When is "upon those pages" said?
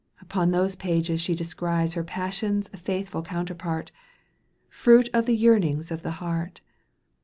0.19-1.21